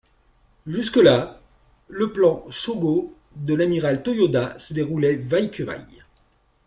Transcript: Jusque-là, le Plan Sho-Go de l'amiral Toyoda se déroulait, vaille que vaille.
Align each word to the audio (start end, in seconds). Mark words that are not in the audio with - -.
Jusque-là, 0.65 1.39
le 1.87 2.11
Plan 2.11 2.43
Sho-Go 2.49 3.13
de 3.35 3.53
l'amiral 3.53 4.01
Toyoda 4.01 4.57
se 4.57 4.73
déroulait, 4.73 5.15
vaille 5.17 5.51
que 5.51 5.61
vaille. 5.61 6.03